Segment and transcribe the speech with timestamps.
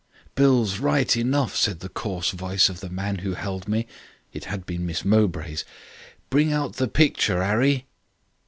[0.33, 3.85] "'Bill's right enough,' said the coarse voice of the man who held me
[4.33, 5.63] (it had been Miss Mowbray's).
[6.31, 7.85] 'Bring out the picture, 'Arry.'